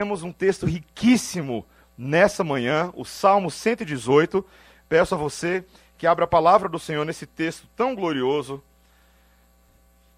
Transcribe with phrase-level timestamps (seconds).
[0.00, 4.46] Temos um texto riquíssimo nessa manhã, o Salmo 118.
[4.88, 5.64] Peço a você
[5.96, 8.62] que abra a palavra do Senhor nesse texto tão glorioso,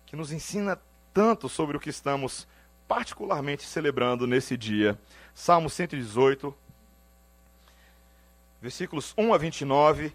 [0.04, 0.78] que nos ensina
[1.14, 2.46] tanto sobre o que estamos
[2.86, 4.98] particularmente celebrando nesse dia.
[5.34, 6.54] Salmo 118,
[8.60, 10.12] versículos 1 a 29.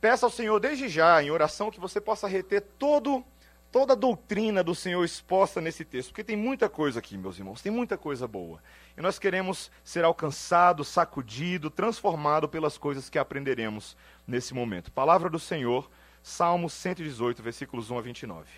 [0.00, 3.22] Peça ao Senhor desde já, em oração, que você possa reter todo
[3.70, 7.62] toda a doutrina do Senhor exposta nesse texto, porque tem muita coisa aqui, meus irmãos,
[7.62, 8.62] tem muita coisa boa.
[8.96, 14.90] E nós queremos ser alcançado, sacudido, transformado pelas coisas que aprenderemos nesse momento.
[14.90, 15.88] Palavra do Senhor,
[16.22, 18.48] Salmo 118, versículos 1 a 29.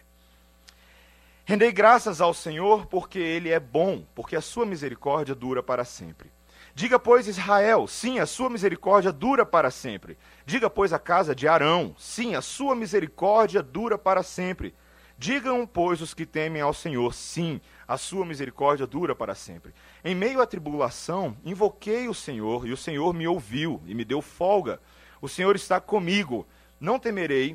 [1.45, 6.31] Rendei graças ao Senhor, porque ele é bom, porque a sua misericórdia dura para sempre.
[6.75, 10.17] Diga, pois, Israel, sim, a sua misericórdia dura para sempre.
[10.47, 14.73] Diga, pois, a casa de Arão, sim, a sua misericórdia dura para sempre.
[15.21, 19.75] Digam, pois, os que temem ao Senhor, sim, a sua misericórdia dura para sempre.
[20.03, 24.23] Em meio à tribulação, invoquei o Senhor, e o Senhor me ouviu e me deu
[24.23, 24.81] folga.
[25.21, 26.47] O Senhor está comigo,
[26.81, 27.53] não temerei,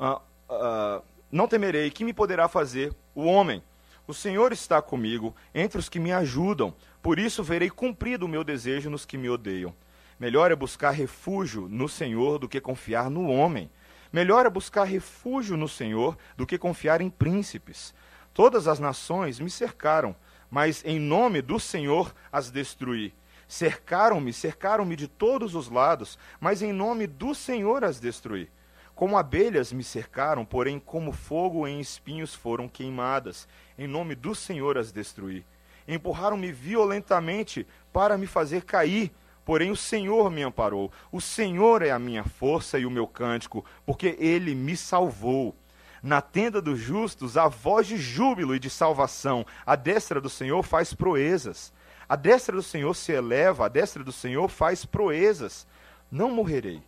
[0.00, 3.62] uh, uh, não temerei, que me poderá fazer o homem?
[4.06, 8.42] O Senhor está comigo, entre os que me ajudam, por isso verei cumprido o meu
[8.42, 9.74] desejo nos que me odeiam.
[10.18, 13.70] Melhor é buscar refúgio no Senhor do que confiar no homem.
[14.12, 17.94] Melhor é buscar refúgio no Senhor do que confiar em príncipes.
[18.32, 20.14] Todas as nações me cercaram,
[20.50, 23.12] mas em nome do Senhor as destruí.
[23.46, 28.48] Cercaram-me, cercaram-me de todos os lados, mas em nome do Senhor as destruí.
[28.94, 33.46] Como abelhas me cercaram, porém como fogo em espinhos foram queimadas.
[33.78, 35.44] Em nome do Senhor as destruí.
[35.86, 39.12] Empurraram-me violentamente para me fazer cair,
[39.48, 40.92] Porém, o Senhor me amparou.
[41.10, 45.56] O Senhor é a minha força e o meu cântico, porque ele me salvou.
[46.02, 49.46] Na tenda dos justos há voz de júbilo e de salvação.
[49.64, 51.72] A destra do Senhor faz proezas.
[52.06, 55.66] A destra do Senhor se eleva, a destra do Senhor faz proezas.
[56.10, 56.82] Não morrerei,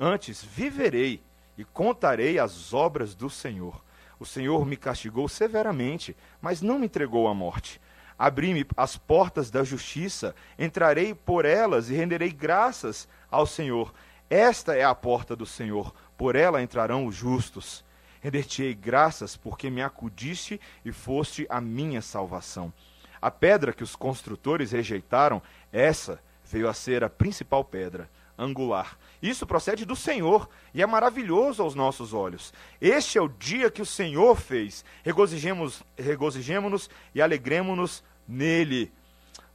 [0.00, 1.20] antes viverei
[1.58, 3.84] e contarei as obras do Senhor.
[4.18, 7.78] O Senhor me castigou severamente, mas não me entregou à morte.
[8.18, 13.92] Abri-me as portas da justiça, entrarei por elas e renderei graças ao Senhor.
[14.30, 17.84] Esta é a porta do Senhor, por ela entrarão os justos.
[18.20, 22.72] Render-te-ei graças, porque me acudiste e foste a minha salvação.
[23.20, 28.98] A pedra que os construtores rejeitaram, essa veio a ser a principal pedra, angular.
[29.22, 32.52] Isso procede do Senhor e é maravilhoso aos nossos olhos.
[32.80, 34.84] Este é o dia que o Senhor fez.
[35.04, 38.92] Regozijemos-nos regozijemos e alegremos-nos nele.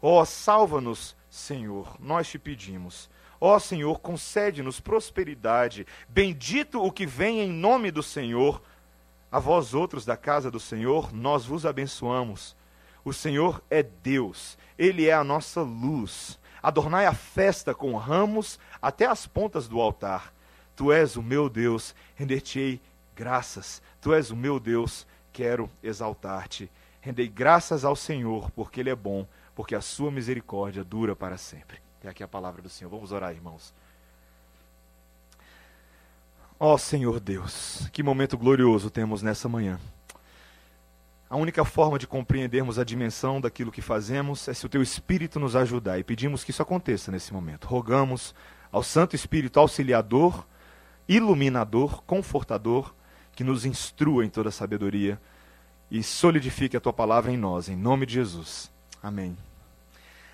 [0.02, 3.10] Ó, oh, salva-nos, Senhor, nós te pedimos.
[3.40, 5.86] Ó Senhor, concede-nos prosperidade.
[6.08, 8.62] Bendito o que vem em nome do Senhor.
[9.32, 12.56] A vós outros da casa do Senhor, nós vos abençoamos.
[13.04, 16.40] O Senhor é Deus, Ele é a nossa luz.
[16.62, 20.34] Adornai a festa com ramos até as pontas do altar.
[20.76, 22.82] Tu és o meu Deus, render-te-ei
[23.16, 23.82] graças.
[24.00, 26.70] Tu és o meu Deus, quero exaltar-te.
[27.02, 31.80] Rendei graças ao Senhor, porque Ele é bom, porque a sua misericórdia dura para sempre.
[32.04, 32.90] É aqui a palavra do Senhor.
[32.90, 33.74] Vamos orar, irmãos.
[36.60, 39.80] Ó oh, Senhor Deus, que momento glorioso temos nessa manhã.
[41.32, 45.40] A única forma de compreendermos a dimensão daquilo que fazemos é se o Teu Espírito
[45.40, 45.98] nos ajudar.
[45.98, 47.70] E pedimos que isso aconteça nesse momento.
[47.70, 48.36] Rogamos
[48.70, 50.46] ao Santo Espírito Auxiliador,
[51.08, 52.94] Iluminador, Confortador,
[53.32, 55.18] que nos instrua em toda sabedoria
[55.90, 58.70] e solidifique a Tua palavra em nós, em nome de Jesus.
[59.02, 59.38] Amém.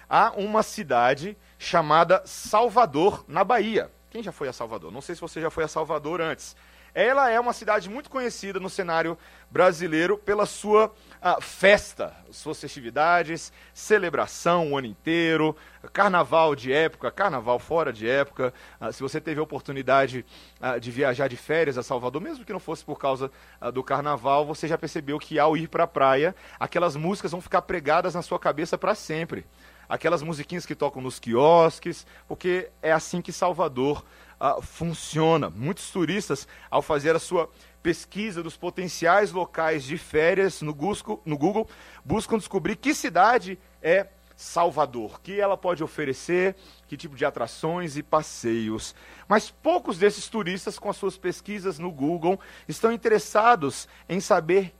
[0.09, 3.91] Há uma cidade chamada Salvador, na Bahia.
[4.09, 4.91] Quem já foi a Salvador?
[4.91, 6.55] Não sei se você já foi a Salvador antes.
[6.99, 9.15] Ela é uma cidade muito conhecida no cenário
[9.51, 15.55] brasileiro pela sua uh, festa, suas festividades, celebração o ano inteiro,
[15.93, 18.51] carnaval de época, carnaval fora de época.
[18.81, 20.25] Uh, se você teve a oportunidade
[20.59, 23.29] uh, de viajar de férias a Salvador, mesmo que não fosse por causa
[23.71, 27.61] do carnaval, você já percebeu que ao ir para a praia, aquelas músicas vão ficar
[27.61, 29.45] pregadas na sua cabeça para sempre
[29.89, 34.03] aquelas musiquinhas que tocam nos quiosques, porque é assim que Salvador
[34.39, 35.49] uh, funciona.
[35.49, 37.49] Muitos turistas, ao fazer a sua
[37.81, 41.67] pesquisa dos potenciais locais de férias no, Gusco, no Google,
[42.03, 46.55] buscam descobrir que cidade é Salvador, que ela pode oferecer,
[46.87, 48.93] que tipo de atrações e passeios.
[49.27, 54.75] Mas poucos desses turistas, com as suas pesquisas no Google, estão interessados em saber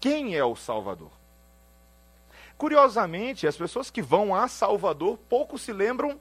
[0.00, 1.10] quem é o Salvador.
[2.56, 6.18] Curiosamente, as pessoas que vão a Salvador pouco se lembram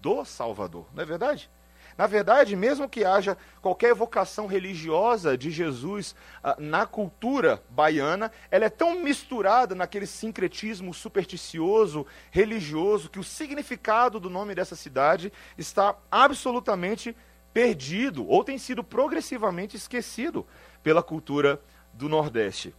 [0.00, 1.48] do Salvador, não é verdade?
[1.96, 8.64] Na verdade, mesmo que haja qualquer evocação religiosa de Jesus ah, na cultura baiana, ela
[8.64, 15.94] é tão misturada naquele sincretismo supersticioso, religioso, que o significado do nome dessa cidade está
[16.10, 17.14] absolutamente
[17.52, 20.46] perdido ou tem sido progressivamente esquecido
[20.82, 21.60] pela cultura
[21.92, 22.74] do Nordeste.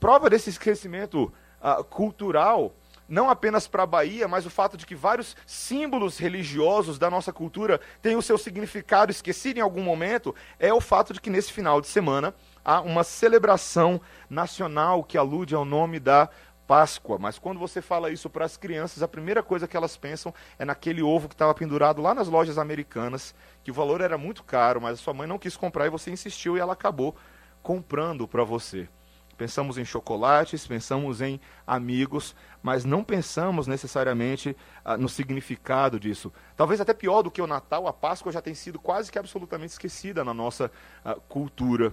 [0.00, 2.74] Prova desse esquecimento uh, cultural
[3.08, 7.32] não apenas para a Bahia, mas o fato de que vários símbolos religiosos da nossa
[7.32, 11.52] cultura têm o seu significado esquecido em algum momento, é o fato de que nesse
[11.52, 12.34] final de semana
[12.64, 16.28] há uma celebração nacional que alude ao nome da
[16.66, 17.18] Páscoa.
[17.18, 20.64] Mas quando você fala isso para as crianças, a primeira coisa que elas pensam é
[20.64, 24.80] naquele ovo que estava pendurado lá nas lojas americanas, que o valor era muito caro,
[24.80, 27.14] mas a sua mãe não quis comprar e você insistiu e ela acabou
[27.62, 28.88] comprando para você.
[29.34, 36.32] Pensamos em chocolates, pensamos em amigos, mas não pensamos necessariamente ah, no significado disso.
[36.56, 39.72] Talvez até pior do que o Natal, a Páscoa já tem sido quase que absolutamente
[39.72, 40.70] esquecida na nossa
[41.04, 41.92] ah, cultura.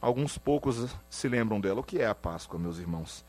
[0.00, 1.80] Alguns poucos se lembram dela.
[1.80, 3.24] O que é a Páscoa, meus irmãos?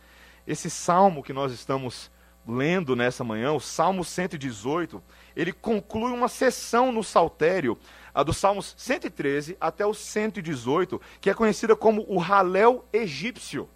[0.47, 2.11] Esse salmo que nós estamos
[2.47, 5.01] lendo nessa manhã, o Salmo 118,
[5.35, 7.77] ele conclui uma sessão no Saltério
[8.13, 13.67] a dos Salmos 113 até o 118, que é conhecida como o Halel egípcio.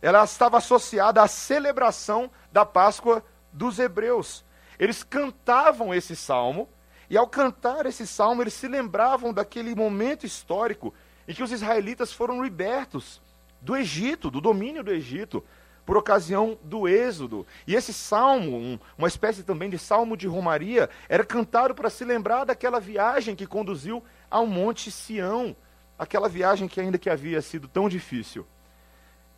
[0.00, 4.44] Ela estava associada à celebração da Páscoa dos hebreus.
[4.78, 6.68] Eles cantavam esse salmo,
[7.08, 10.94] e ao cantar esse salmo, eles se lembravam daquele momento histórico
[11.28, 13.20] em que os israelitas foram libertos
[13.60, 15.44] do Egito, do domínio do Egito
[15.84, 17.46] por ocasião do Êxodo.
[17.66, 22.04] E esse salmo, um, uma espécie também de salmo de romaria, era cantado para se
[22.04, 25.56] lembrar daquela viagem que conduziu ao Monte Sião,
[25.98, 28.46] aquela viagem que ainda que havia sido tão difícil,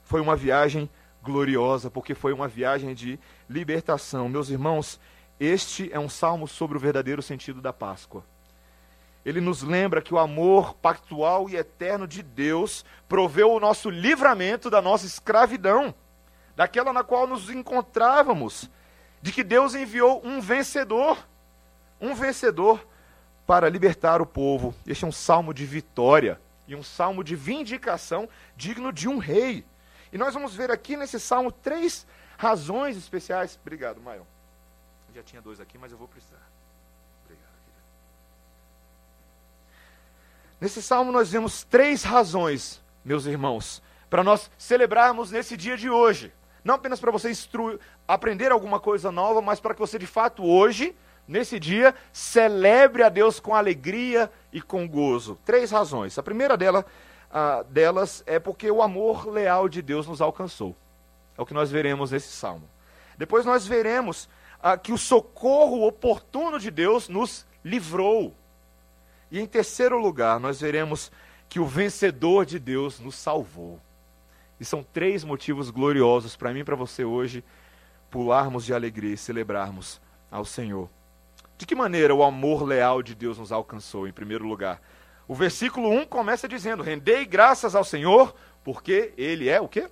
[0.03, 0.89] foi uma viagem
[1.23, 3.19] gloriosa, porque foi uma viagem de
[3.49, 4.29] libertação.
[4.29, 5.01] Meus irmãos,
[5.41, 8.25] este é um salmo sobre o verdadeiro sentido da Páscoa.
[9.25, 14.69] Ele nos lembra que o amor pactual e eterno de Deus proveu o nosso livramento
[14.69, 15.95] da nossa escravidão
[16.57, 18.71] daquela na qual nos encontrávamos,
[19.21, 21.27] de que Deus enviou um vencedor,
[22.01, 22.87] um vencedor
[23.47, 24.75] para libertar o povo.
[24.87, 29.65] Este é um salmo de vitória e um salmo de vindicação digno de um rei.
[30.13, 32.07] E nós vamos ver aqui nesse salmo três
[32.37, 33.59] razões especiais.
[33.61, 34.27] Obrigado, Maior.
[35.15, 36.43] Já tinha dois aqui, mas eu vou precisar.
[37.25, 37.83] Obrigado, querido.
[40.61, 46.33] Nesse salmo nós vemos três razões, meus irmãos, para nós celebrarmos nesse dia de hoje.
[46.65, 47.79] Não apenas para você instruir,
[48.09, 50.97] aprender alguma coisa nova, mas para que você de fato hoje,
[51.29, 55.39] nesse dia, celebre a Deus com alegria e com gozo.
[55.45, 56.19] Três razões.
[56.19, 56.87] A primeira dela,
[57.69, 60.75] delas é porque o amor leal de Deus nos alcançou.
[61.37, 62.67] É o que nós veremos nesse salmo.
[63.19, 64.29] Depois nós veremos
[64.83, 68.35] que o socorro oportuno de Deus nos livrou.
[69.31, 71.13] E em terceiro lugar, nós veremos
[71.49, 73.79] que o vencedor de Deus nos salvou.
[74.65, 77.45] E são três motivos gloriosos para mim e para você hoje
[78.11, 80.01] pularmos de alegria e celebrarmos
[80.31, 80.89] ao Senhor.
[81.59, 84.81] De que maneira o amor leal de Deus nos alcançou, em primeiro lugar?
[85.29, 88.35] O versículo 1 começa dizendo: Rendei graças ao Senhor,
[88.65, 89.87] porque Ele é o quê?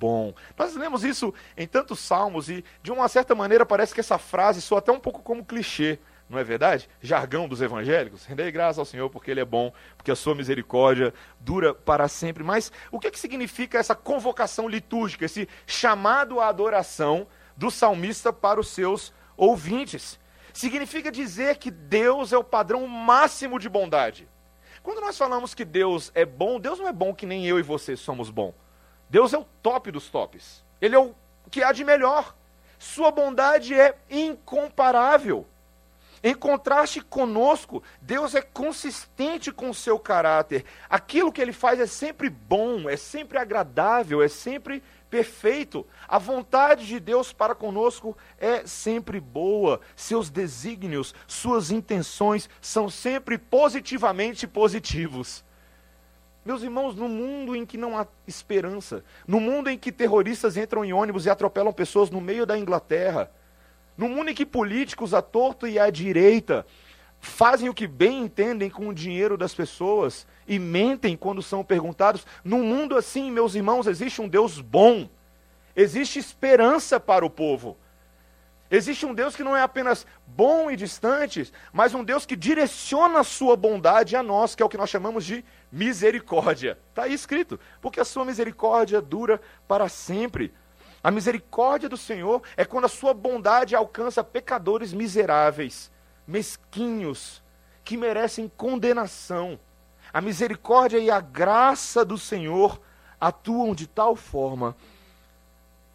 [0.00, 0.32] Bom.
[0.56, 4.62] Nós lemos isso em tantos salmos e, de uma certa maneira, parece que essa frase
[4.62, 6.88] soa até um pouco como clichê não é verdade?
[7.00, 8.26] Jargão dos evangélicos.
[8.26, 12.44] Rendei graças ao Senhor porque Ele é bom, porque a sua misericórdia dura para sempre.
[12.44, 17.26] Mas o que, que significa essa convocação litúrgica, esse chamado à adoração
[17.56, 20.20] do salmista para os seus ouvintes?
[20.52, 24.28] Significa dizer que Deus é o padrão máximo de bondade.
[24.82, 27.62] Quando nós falamos que Deus é bom, Deus não é bom que nem eu e
[27.62, 28.52] você somos bom.
[29.08, 30.64] Deus é o top dos tops.
[30.80, 31.14] Ele é o
[31.50, 32.34] que há de melhor.
[32.78, 35.46] Sua bondade é incomparável.
[36.22, 40.64] Em contraste conosco, Deus é consistente com o seu caráter.
[40.88, 45.86] Aquilo que ele faz é sempre bom, é sempre agradável, é sempre perfeito.
[46.06, 49.80] A vontade de Deus para conosco é sempre boa.
[49.94, 55.44] Seus desígnios, suas intenções são sempre positivamente positivos.
[56.44, 60.84] Meus irmãos, no mundo em que não há esperança, no mundo em que terroristas entram
[60.84, 63.30] em ônibus e atropelam pessoas no meio da Inglaterra,
[63.98, 66.64] no mundo em que políticos à torto e à direita
[67.20, 72.24] fazem o que bem entendem com o dinheiro das pessoas e mentem quando são perguntados,
[72.44, 75.10] num mundo assim, meus irmãos, existe um Deus bom.
[75.74, 77.76] Existe esperança para o povo.
[78.70, 83.20] Existe um Deus que não é apenas bom e distante, mas um Deus que direciona
[83.20, 86.78] a sua bondade a nós, que é o que nós chamamos de misericórdia.
[86.90, 90.52] Está aí escrito, porque a sua misericórdia dura para sempre.
[91.02, 95.90] A misericórdia do Senhor é quando a sua bondade alcança pecadores miseráveis,
[96.26, 97.42] mesquinhos,
[97.84, 99.58] que merecem condenação.
[100.12, 102.80] A misericórdia e a graça do Senhor
[103.20, 104.76] atuam de tal forma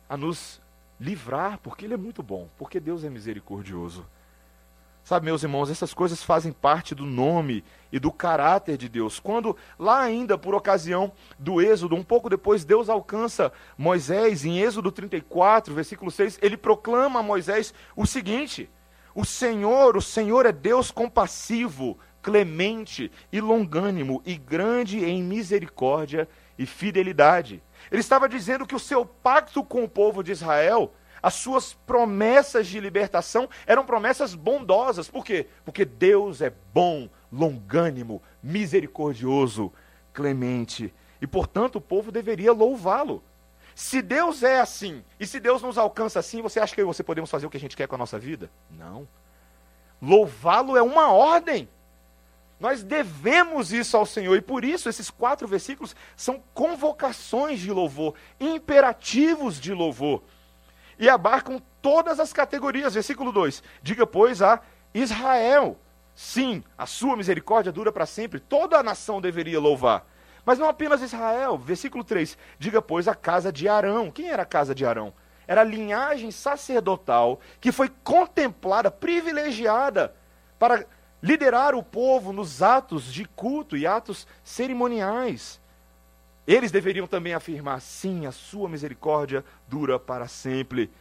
[0.08, 0.62] a nos
[1.00, 4.06] livrar, porque Ele é muito bom, porque Deus é misericordioso.
[5.04, 9.20] Sabe, meus irmãos, essas coisas fazem parte do nome e do caráter de Deus.
[9.20, 14.94] Quando, lá ainda, por ocasião do Êxodo, um pouco depois, Deus alcança Moisés, em Êxodo
[14.94, 18.70] 34, versículo 6, ele proclama a Moisés o seguinte:
[19.14, 26.66] O Senhor, o Senhor é Deus compassivo, clemente e longânimo, e grande em misericórdia e
[26.66, 27.62] fidelidade.
[27.92, 32.68] Ele estava dizendo que o seu pacto com o povo de Israel as suas promessas
[32.68, 35.10] de libertação eram promessas bondosas.
[35.10, 35.48] Por quê?
[35.63, 39.72] Porque Deus é bom, longânimo, misericordioso,
[40.12, 40.94] clemente.
[41.22, 43.24] E, portanto, o povo deveria louvá-lo.
[43.74, 46.94] Se Deus é assim, e se Deus nos alcança assim, você acha que eu e
[46.94, 48.51] você podemos fazer o que a gente quer com a nossa vida?
[48.70, 49.08] Não.
[50.01, 51.70] Louvá-lo é uma ordem.
[52.60, 58.13] Nós devemos isso ao Senhor, e por isso esses quatro versículos são convocações de louvor,
[58.39, 60.22] imperativos de louvor
[60.98, 62.94] e abarcam todas as categorias.
[62.94, 64.62] Versículo 2: Diga, pois, a
[64.94, 65.78] Israel:
[66.16, 70.06] sim, a sua misericórdia dura para sempre, toda a nação deveria louvar.
[70.46, 71.58] Mas não apenas Israel.
[71.58, 74.12] Versículo 3: Diga, pois, a casa de Arão.
[74.12, 75.14] Quem era a casa de Arão?
[75.48, 80.16] Era a linhagem sacerdotal que foi contemplada, privilegiada,
[80.58, 80.86] para
[81.22, 85.62] liderar o povo nos atos de culto e atos cerimoniais.
[86.46, 90.92] Eles deveriam também afirmar: sim, a sua misericórdia dura para sempre.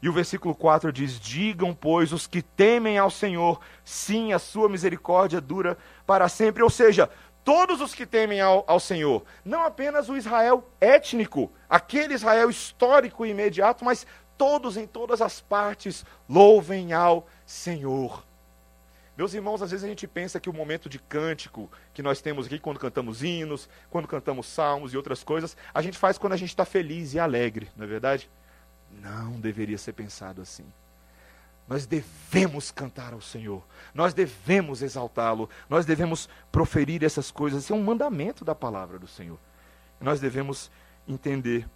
[0.00, 4.68] E o versículo 4 diz: Digam, pois, os que temem ao Senhor, sim, a sua
[4.68, 6.62] misericórdia dura para sempre.
[6.62, 7.08] Ou seja,
[7.44, 13.24] todos os que temem ao, ao, Senhor, não apenas o Israel étnico, aquele Israel histórico
[13.24, 14.06] e imediato, mas
[14.36, 18.24] todos em todas as partes louvem ao Senhor.
[19.16, 22.46] Meus irmãos, às vezes a gente pensa que o momento de cântico que nós temos
[22.46, 26.36] aqui, quando cantamos hinos, quando cantamos salmos e outras coisas, a gente faz quando a
[26.36, 28.30] gente está feliz e alegre, não é verdade?
[28.90, 30.64] Não deveria ser pensado assim.
[31.68, 33.62] Nós devemos cantar ao Senhor,
[33.94, 37.64] nós devemos exaltá-lo, nós devemos proferir essas coisas.
[37.64, 39.38] Isso é um mandamento da palavra do Senhor.
[40.00, 40.70] Nós devemos
[41.06, 41.68] entender.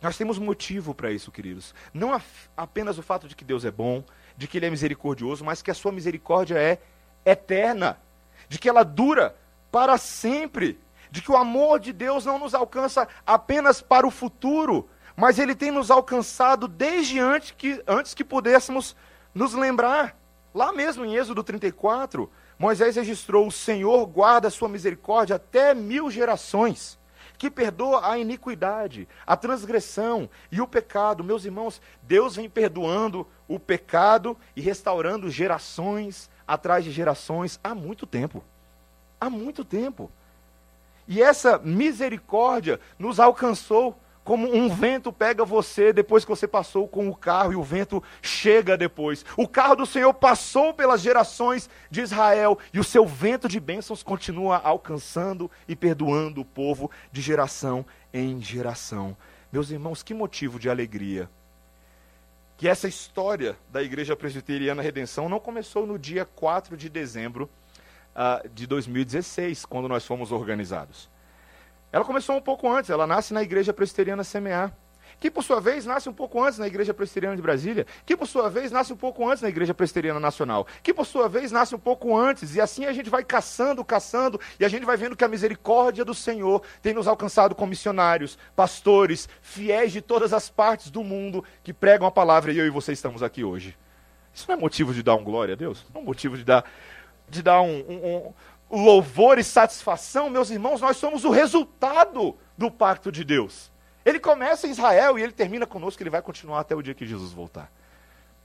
[0.00, 1.74] Nós temos motivo para isso, queridos.
[1.92, 2.18] Não
[2.56, 4.04] apenas o fato de que Deus é bom,
[4.38, 6.78] de que ele é misericordioso, mas que a sua misericórdia é
[7.26, 7.98] eterna,
[8.48, 9.34] de que ela dura
[9.68, 10.78] para sempre,
[11.10, 15.56] de que o amor de Deus não nos alcança apenas para o futuro, mas ele
[15.56, 18.94] tem nos alcançado desde antes que, antes que pudéssemos
[19.34, 20.16] nos lembrar.
[20.54, 26.08] Lá mesmo em Êxodo 34, Moisés registrou: O Senhor guarda a sua misericórdia até mil
[26.12, 26.96] gerações
[27.38, 31.22] que perdoa a iniquidade, a transgressão e o pecado.
[31.22, 38.06] Meus irmãos, Deus vem perdoando o pecado e restaurando gerações atrás de gerações há muito
[38.06, 38.42] tempo.
[39.20, 40.10] Há muito tempo.
[41.06, 47.08] E essa misericórdia nos alcançou como um vento pega você depois que você passou com
[47.08, 49.24] o carro e o vento chega depois.
[49.38, 54.02] O carro do Senhor passou pelas gerações de Israel e o seu vento de bênçãos
[54.02, 59.16] continua alcançando e perdoando o povo de geração em geração.
[59.50, 61.30] Meus irmãos, que motivo de alegria.
[62.58, 67.48] Que essa história da Igreja Presbiteriana Redenção não começou no dia 4 de dezembro
[68.14, 71.08] uh, de 2016, quando nós fomos organizados.
[71.92, 74.72] Ela começou um pouco antes, ela nasce na Igreja Presbiteriana Semear,
[75.18, 78.26] que por sua vez nasce um pouco antes na Igreja Presbiteriana de Brasília, que por
[78.26, 81.74] sua vez nasce um pouco antes na Igreja Presbiteriana Nacional, que por sua vez nasce
[81.74, 85.16] um pouco antes, e assim a gente vai caçando, caçando, e a gente vai vendo
[85.16, 90.48] que a misericórdia do Senhor tem nos alcançado com missionários, pastores, fiéis de todas as
[90.50, 93.76] partes do mundo que pregam a palavra, e eu e você estamos aqui hoje.
[94.32, 95.84] Isso não é motivo de dar um glória a Deus?
[95.92, 96.64] Não é motivo de dar,
[97.28, 98.32] de dar um, um,
[98.70, 103.70] louvor e satisfação, meus irmãos, nós somos o resultado do pacto de Deus.
[104.04, 107.06] Ele começa em Israel e ele termina conosco, ele vai continuar até o dia que
[107.06, 107.70] Jesus voltar.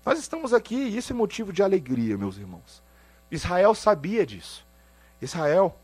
[0.06, 2.84] Nós estamos aqui e isso é motivo de alegria, meus irmãos.
[3.32, 4.65] Israel sabia disso.
[5.22, 5.77] Israel,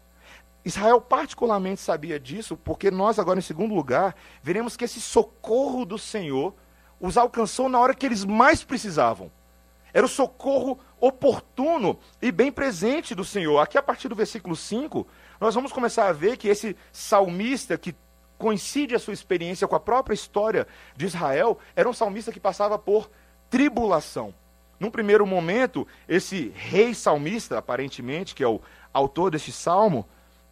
[0.64, 5.98] Israel particularmente sabia disso, porque nós agora em segundo lugar, veremos que esse socorro do
[5.98, 6.54] Senhor
[7.00, 9.32] os alcançou na hora que eles mais precisavam.
[9.94, 13.60] Era o socorro oportuno e bem presente do Senhor.
[13.60, 15.06] Aqui, a partir do versículo 5,
[15.40, 17.96] nós vamos começar a ver que esse salmista, que
[18.38, 22.80] coincide a sua experiência com a própria história de Israel, era um salmista que passava
[22.80, 23.10] por
[23.50, 24.34] tribulação.
[24.80, 28.62] Num primeiro momento, esse rei salmista, aparentemente, que é o
[28.94, 30.08] autor deste salmo,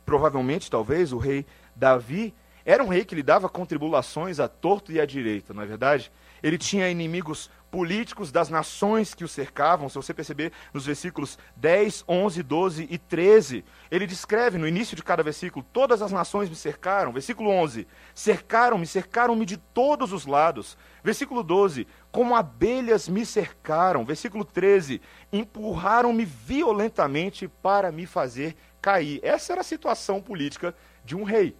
[0.06, 2.34] provavelmente, talvez, o rei Davi,
[2.66, 6.12] era um rei que lidava com tribulações à torto e à direita, não é verdade?
[6.44, 9.90] Ele tinha inimigos políticos das nações que o cercavam.
[9.90, 15.04] Se você perceber nos versículos 10, 11, 12 e 13, ele descreve no início de
[15.04, 17.12] cada versículo: Todas as nações me cercaram.
[17.12, 20.78] Versículo 11: Cercaram-me, cercaram-me de todos os lados.
[21.04, 24.06] Versículo 12: Como abelhas me cercaram.
[24.06, 29.20] Versículo 13: Empurraram-me violentamente para me fazer cair.
[29.24, 31.56] Essa era a situação política de um rei.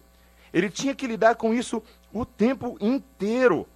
[0.52, 3.68] Ele tinha que lidar com isso o tempo inteiro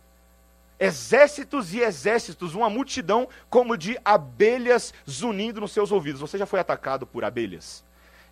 [0.82, 6.20] exércitos e exércitos, uma multidão como de abelhas zunindo nos seus ouvidos.
[6.20, 7.84] Você já foi atacado por abelhas?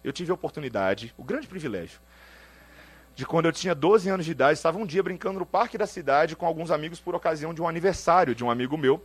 [0.03, 2.01] Eu tive a oportunidade, o grande privilégio,
[3.15, 5.87] de quando eu tinha 12 anos de idade, estava um dia brincando no parque da
[5.87, 9.01] cidade com alguns amigos por ocasião de um aniversário de um amigo meu.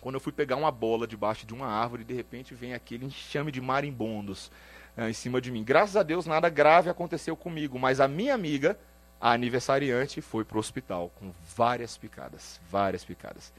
[0.00, 3.52] Quando eu fui pegar uma bola debaixo de uma árvore, de repente vem aquele enxame
[3.52, 4.50] de marimbondos
[4.96, 5.62] eh, em cima de mim.
[5.62, 8.78] Graças a Deus nada grave aconteceu comigo, mas a minha amiga
[9.20, 13.52] a aniversariante foi para o hospital com várias picadas, várias picadas.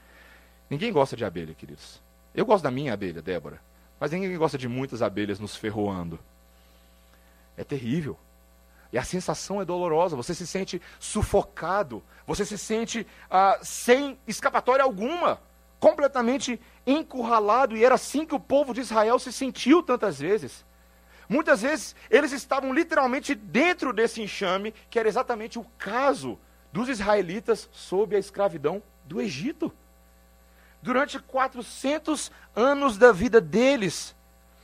[0.68, 2.00] Ninguém gosta de abelha, queridos.
[2.34, 3.60] Eu gosto da minha abelha, Débora,
[3.98, 6.18] mas ninguém gosta de muitas abelhas nos ferroando.
[7.56, 8.16] É terrível.
[8.92, 10.16] E a sensação é dolorosa.
[10.16, 12.02] Você se sente sufocado.
[12.26, 15.40] Você se sente ah, sem escapatória alguma.
[15.78, 17.76] Completamente encurralado.
[17.76, 20.64] E era assim que o povo de Israel se sentiu tantas vezes.
[21.30, 26.36] Muitas vezes eles estavam literalmente dentro desse enxame, que era exatamente o caso
[26.72, 29.72] dos israelitas sob a escravidão do Egito.
[30.82, 34.12] Durante 400 anos da vida deles,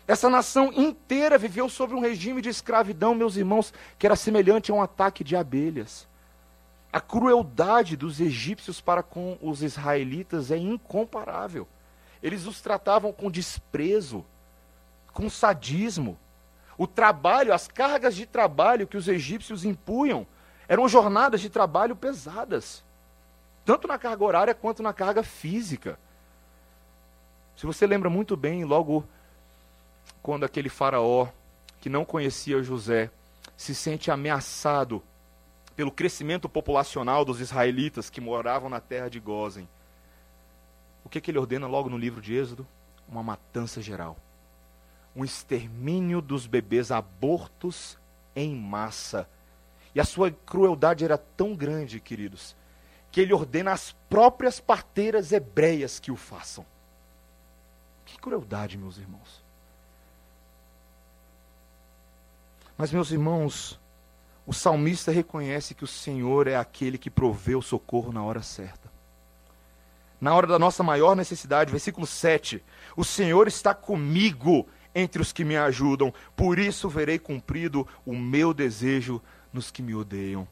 [0.08, 4.74] essa nação inteira viveu sob um regime de escravidão, meus irmãos, que era semelhante a
[4.74, 6.08] um ataque de abelhas.
[6.92, 11.68] A crueldade dos egípcios para com os israelitas é incomparável.
[12.20, 14.26] Eles os tratavam com desprezo,
[15.12, 16.18] com sadismo.
[16.78, 20.26] O trabalho, as cargas de trabalho que os egípcios impunham
[20.68, 22.84] eram jornadas de trabalho pesadas,
[23.64, 25.98] tanto na carga horária quanto na carga física.
[27.56, 29.04] Se você lembra muito bem, logo
[30.22, 31.28] quando aquele faraó
[31.80, 33.10] que não conhecia José
[33.56, 35.02] se sente ameaçado
[35.74, 39.68] pelo crescimento populacional dos israelitas que moravam na terra de Gozen,
[41.04, 42.66] o que, que ele ordena logo no livro de Êxodo?
[43.08, 44.16] Uma matança geral
[45.16, 47.98] um extermínio dos bebês abortos
[48.34, 49.28] em massa.
[49.94, 52.54] E a sua crueldade era tão grande, queridos,
[53.10, 56.66] que ele ordena às próprias parteiras hebreias que o façam.
[58.04, 59.42] Que crueldade, meus irmãos.
[62.76, 63.80] Mas, meus irmãos,
[64.46, 68.86] o salmista reconhece que o Senhor é aquele que provê o socorro na hora certa.
[70.20, 72.62] Na hora da nossa maior necessidade, versículo 7.
[72.96, 74.66] O Senhor está comigo,
[74.98, 79.20] entre os que me ajudam, por isso verei cumprido o meu desejo
[79.52, 80.48] nos que me odeiam.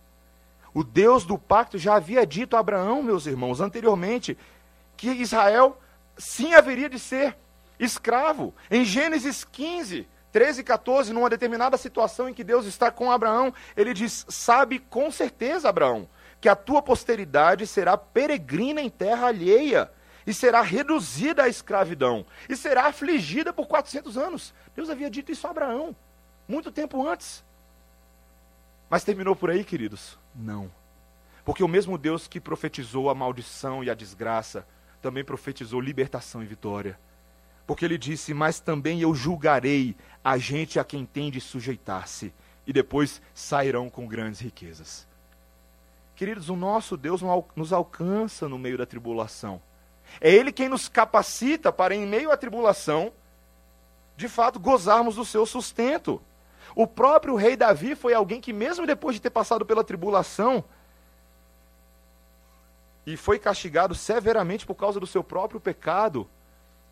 [0.74, 4.37] O Deus do pacto já havia dito a Abraão, meus irmãos, anteriormente,
[4.98, 5.80] que Israel
[6.18, 7.35] sim haveria de ser
[7.80, 8.54] escravo.
[8.70, 13.54] Em Gênesis 15, 13 e 14, numa determinada situação em que Deus está com Abraão,
[13.74, 16.07] ele diz: Sabe com certeza, Abraão,
[16.38, 19.90] que a tua posteridade será peregrina em terra alheia
[20.27, 24.55] e será reduzida à escravidão, e será afligida por 400 anos.
[24.75, 25.95] Deus havia dito isso a Abraão,
[26.49, 27.45] muito tempo antes.
[28.89, 30.19] Mas terminou por aí, queridos?
[30.35, 30.71] Não.
[31.45, 34.67] Porque o mesmo Deus que profetizou a maldição e a desgraça,
[35.03, 36.99] também profetizou libertação e vitória.
[37.67, 42.33] Porque ele disse: Mas também eu julgarei a gente a quem tem de sujeitar-se,
[42.67, 45.07] e depois sairão com grandes riquezas.
[46.17, 47.21] Queridos, o nosso Deus
[47.55, 49.61] nos alcança no meio da tribulação.
[50.21, 53.12] É Ele quem nos capacita para, em meio à tribulação,
[54.17, 56.21] de fato gozarmos do seu sustento.
[56.75, 60.64] O próprio rei Davi foi alguém que, mesmo depois de ter passado pela tribulação,
[63.07, 66.29] e foi castigado severamente por causa do seu próprio pecado,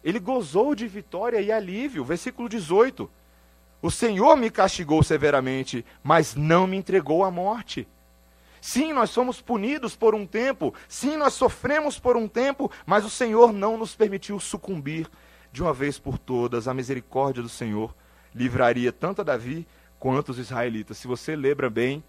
[0.05, 2.05] ele gozou de vitória e alívio.
[2.05, 3.11] Versículo 18:
[3.81, 7.89] O Senhor me castigou severamente, mas não me entregou à morte.
[8.63, 13.11] Sim, nós somos punidos por um tempo, sim, nós sofremos por um tempo, mas o
[13.11, 15.11] Senhor não nos permitiu sucumbir
[15.51, 16.69] de uma vez por todas.
[16.69, 17.93] A misericórdia do Senhor
[18.33, 19.67] livraria tanto a Davi
[19.99, 20.97] quanto os israelitas.
[20.97, 22.05] Se você lembra bem,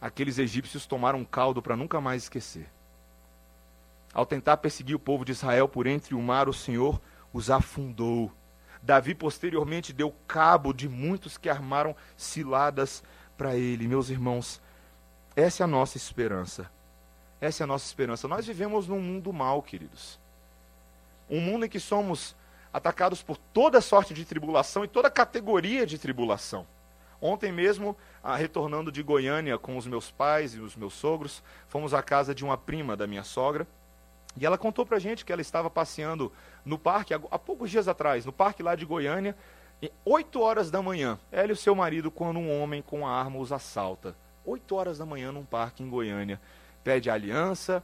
[0.00, 2.68] aqueles egípcios tomaram um caldo para nunca mais esquecer.
[4.14, 7.00] Ao tentar perseguir o povo de Israel por entre o mar, o Senhor
[7.32, 8.30] os afundou.
[8.80, 13.02] Davi posteriormente deu cabo de muitos que armaram ciladas
[13.36, 13.88] para ele.
[13.88, 14.60] Meus irmãos,
[15.40, 16.70] essa é a nossa esperança.
[17.40, 18.28] Essa é a nossa esperança.
[18.28, 20.18] Nós vivemos num mundo mal, queridos.
[21.28, 22.36] Um mundo em que somos
[22.72, 26.66] atacados por toda sorte de tribulação e toda categoria de tribulação.
[27.20, 31.92] Ontem mesmo, ah, retornando de Goiânia com os meus pais e os meus sogros, fomos
[31.92, 33.66] à casa de uma prima da minha sogra.
[34.36, 36.32] E ela contou pra gente que ela estava passeando
[36.64, 39.36] no parque, há poucos dias atrás, no parque lá de Goiânia,
[39.82, 43.10] e 8 horas da manhã, ela e o seu marido, quando um homem com a
[43.10, 44.14] arma os assalta.
[44.44, 46.40] 8 horas da manhã num parque em Goiânia.
[46.82, 47.82] Pede a aliança,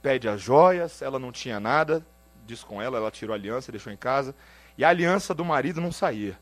[0.00, 2.04] pede as joias, ela não tinha nada,
[2.46, 4.34] diz com ela, ela tirou a aliança, deixou em casa,
[4.76, 6.38] e a aliança do marido não saía,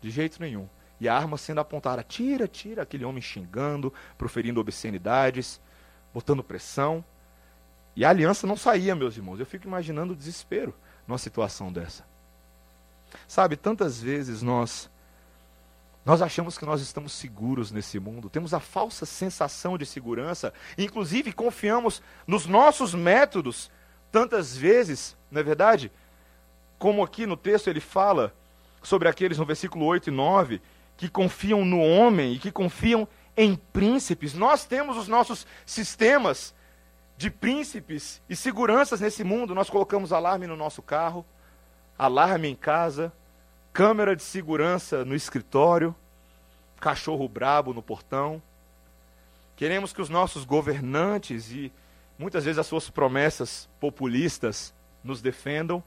[0.00, 0.68] de jeito nenhum.
[1.00, 5.60] E a arma sendo apontada, tira, tira, aquele homem xingando, proferindo obscenidades,
[6.12, 7.04] botando pressão.
[7.96, 9.40] E a aliança não saía, meus irmãos.
[9.40, 10.74] Eu fico imaginando o desespero
[11.06, 12.04] numa situação dessa.
[13.26, 14.90] Sabe, tantas vezes nós
[16.04, 21.32] nós achamos que nós estamos seguros nesse mundo, temos a falsa sensação de segurança, inclusive
[21.32, 23.70] confiamos nos nossos métodos,
[24.12, 25.90] tantas vezes, não é verdade?
[26.78, 28.34] Como aqui no texto ele fala
[28.82, 30.60] sobre aqueles no versículo 8 e 9
[30.96, 34.34] que confiam no homem e que confiam em príncipes.
[34.34, 36.54] Nós temos os nossos sistemas
[37.16, 39.54] de príncipes e seguranças nesse mundo.
[39.54, 41.24] Nós colocamos alarme no nosso carro,
[41.98, 43.12] alarme em casa,
[43.74, 45.96] câmera de segurança no escritório,
[46.78, 48.40] cachorro brabo no portão.
[49.56, 51.72] Queremos que os nossos governantes e
[52.16, 55.82] muitas vezes as suas promessas populistas nos defendam.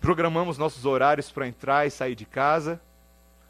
[0.00, 2.80] Programamos nossos horários para entrar e sair de casa.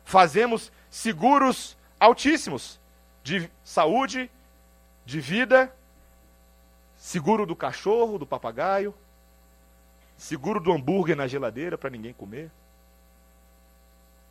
[0.03, 2.81] Fazemos seguros altíssimos
[3.23, 4.31] de saúde,
[5.05, 5.71] de vida,
[6.97, 8.95] seguro do cachorro, do papagaio,
[10.23, 12.49] seguro do hambúrguer na geladeira para ninguém comer.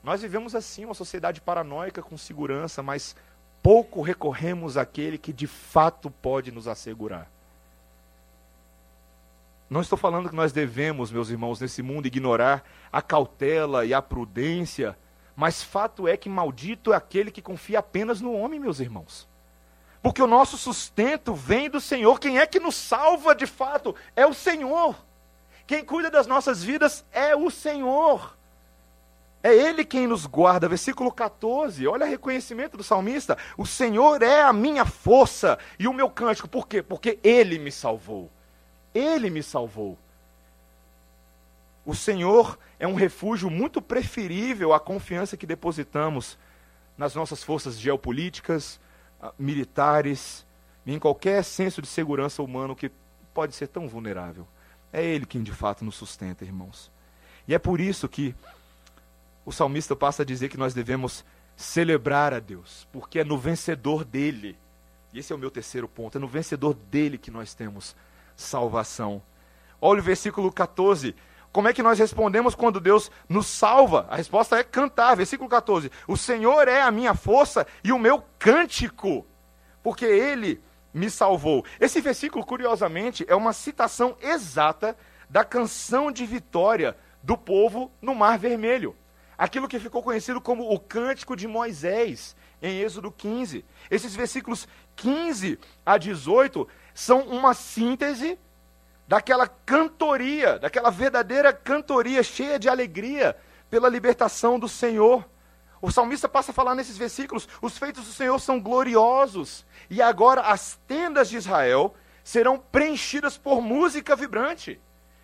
[0.02, 3.14] Nós vivemos assim, uma sociedade paranoica com segurança, mas
[3.62, 7.30] pouco recorremos àquele que de fato pode nos assegurar.
[9.70, 14.02] Não estou falando que nós devemos, meus irmãos, nesse mundo ignorar a cautela e a
[14.02, 14.98] prudência,
[15.36, 19.28] mas fato é que maldito é aquele que confia apenas no homem, meus irmãos.
[20.02, 22.18] Porque o nosso sustento vem do Senhor.
[22.18, 23.94] Quem é que nos salva de fato?
[24.16, 24.96] É o Senhor.
[25.66, 28.36] Quem cuida das nossas vidas é o Senhor.
[29.44, 30.68] É Ele quem nos guarda.
[30.68, 33.38] Versículo 14, olha o reconhecimento do salmista.
[33.58, 36.48] O Senhor é a minha força e o meu cântico.
[36.48, 36.82] Por quê?
[36.82, 38.30] Porque Ele me salvou.
[38.94, 39.98] Ele me salvou.
[41.86, 46.38] O Senhor é um refúgio muito preferível à confiança que depositamos
[46.98, 48.80] nas nossas forças geopolíticas,
[49.20, 50.46] ah, militares,
[50.86, 52.92] em qualquer senso de segurança humano que
[53.34, 54.48] pode ser tão vulnerável.
[54.92, 56.92] É Ele quem de fato nos sustenta, irmãos.
[57.48, 58.36] E é por isso que
[59.46, 61.26] o salmista passa a dizer que nós devemos
[61.56, 64.58] celebrar a Deus, porque é no vencedor dele.
[65.14, 67.96] E esse é o meu terceiro ponto, é no vencedor dele que nós temos
[68.36, 69.22] salvação.
[69.80, 71.16] Olha o versículo 14.
[71.52, 74.06] Como é que nós respondemos quando Deus nos salva?
[74.10, 75.16] A resposta é cantar.
[75.16, 75.92] Versículo 14.
[76.08, 79.26] O Senhor é a minha força e o meu cântico,
[79.84, 80.62] porque ele
[80.94, 81.66] me salvou.
[81.80, 84.98] Esse versículo, curiosamente, é uma citação exata
[85.30, 88.96] da canção de vitória do povo no Mar Vermelho
[89.42, 93.66] aquilo que ficou conhecido como o Cântico de Moisés, em Êxodo 15.
[93.90, 98.38] Esses versículos 15 a 18 são uma síntese
[99.08, 103.36] daquela cantoria, daquela verdadeira cantoria cheia de alegria
[103.68, 105.28] pela libertação do Senhor.
[105.82, 110.42] O salmista passa a falar nesses versículos: os feitos do Senhor são gloriosos, e agora
[110.42, 114.80] as tendas de Israel serão preenchidas por música vibrante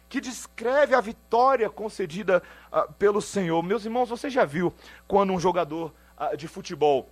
[0.10, 2.42] que descreve a vitória concedida
[2.72, 3.62] uh, pelo Senhor.
[3.62, 4.74] Meus irmãos, você já viu
[5.08, 7.10] quando um jogador uh, de futebol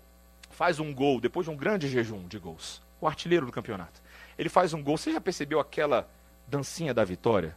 [0.49, 2.81] faz um gol depois de um grande jejum de gols?
[3.01, 4.01] O artilheiro do campeonato.
[4.38, 4.97] Ele faz um gol.
[4.97, 6.10] Você já percebeu aquela
[6.47, 7.55] dancinha da vitória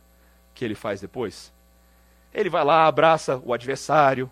[0.55, 1.53] que ele faz depois?
[2.35, 4.31] Ele vai lá, abraça o adversário,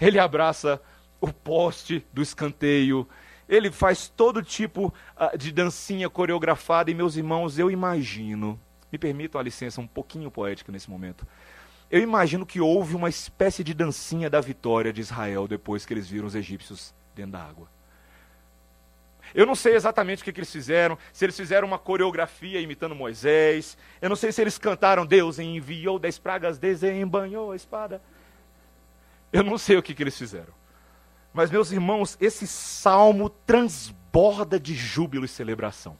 [0.00, 0.80] ele abraça
[1.20, 3.08] o poste do escanteio,
[3.48, 6.90] ele faz todo tipo uh, de dancinha coreografada.
[6.90, 11.26] E, meus irmãos, eu imagino me permitam a licença um pouquinho poética nesse momento.
[11.90, 16.08] Eu imagino que houve uma espécie de dancinha da vitória de Israel depois que eles
[16.08, 17.68] viram os egípcios dentro da água.
[19.34, 22.94] Eu não sei exatamente o que, que, eles fizeram, se eles fizeram uma coreografia imitando
[22.94, 23.76] Moisés.
[24.00, 28.00] Eu não sei se eles cantaram Deus enviou dez pragas, desembanhou a espada.
[29.32, 30.54] Eu não sei o que, que eles fizeram.
[31.32, 35.98] Mas, meus irmãos, esse salmo transborda de júbilo e celebração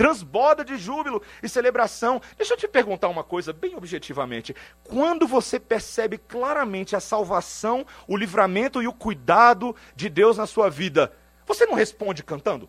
[0.00, 2.22] transborda de júbilo e celebração.
[2.38, 4.56] Deixa eu te perguntar uma coisa bem objetivamente.
[4.82, 10.70] Quando você percebe claramente a salvação, o livramento e o cuidado de Deus na sua
[10.70, 11.12] vida,
[11.44, 12.66] você não responde cantando?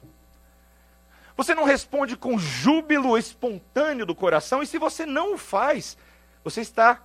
[1.38, 4.62] Você não responde com júbilo espontâneo do coração?
[4.62, 5.96] E se você não o faz,
[6.44, 7.02] você está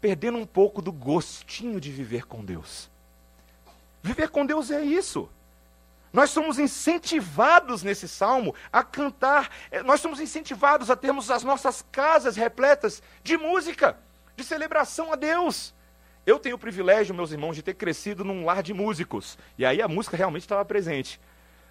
[0.00, 2.90] perdendo um pouco do gostinho de viver com Deus.
[4.02, 5.28] Viver com Deus é isso.
[6.12, 11.84] Nós somos incentivados nesse salmo a cantar, eh, nós somos incentivados a termos as nossas
[11.92, 13.96] casas repletas de música,
[14.36, 15.72] de celebração a Deus.
[16.26, 19.80] Eu tenho o privilégio, meus irmãos, de ter crescido num lar de músicos, e aí
[19.80, 21.20] a música realmente estava presente.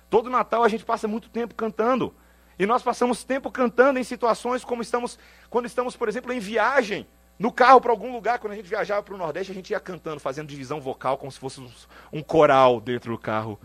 [0.10, 2.16] Todo Natal a gente passa muito tempo cantando,
[2.58, 7.06] e nós passamos tempo cantando em situações como estamos, quando estamos, por exemplo, em viagem,
[7.40, 9.80] no carro para algum lugar, quando a gente viajava para o Nordeste, a gente ia
[9.80, 11.66] cantando, fazendo divisão vocal, como se fosse
[12.12, 13.58] um coral dentro do carro.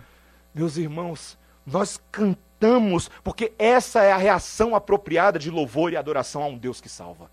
[0.54, 6.46] Meus irmãos, nós cantamos porque essa é a reação apropriada de louvor e adoração a
[6.46, 7.28] um Deus que salva.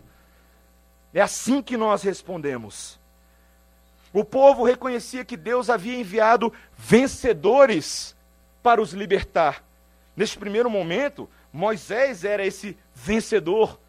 [1.14, 3.00] É assim que nós respondemos.
[4.12, 8.16] O povo reconhecia que Deus havia enviado vencedores
[8.64, 9.64] para os libertar.
[10.16, 13.80] Neste primeiro momento, Moisés era esse vencedor,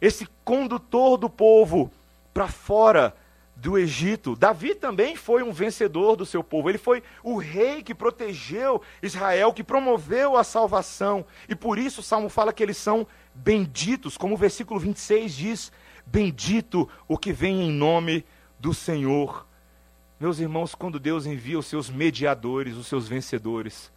[0.00, 1.90] esse condutor do povo
[2.32, 3.14] para fora
[3.56, 4.36] do Egito.
[4.36, 6.68] Davi também foi um vencedor do seu povo.
[6.68, 11.24] Ele foi o rei que protegeu Israel, que promoveu a salvação.
[11.48, 15.72] E por isso o salmo fala que eles são benditos, como o versículo 26 diz:
[16.04, 18.24] Bendito o que vem em nome
[18.60, 19.46] do Senhor.
[20.20, 23.92] Meus irmãos, quando Deus envia os seus mediadores, os seus vencedores,